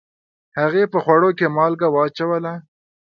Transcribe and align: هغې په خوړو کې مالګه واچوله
هغې 0.59 0.83
په 0.93 0.97
خوړو 1.03 1.29
کې 1.37 1.47
مالګه 1.55 1.87
واچوله 1.91 2.53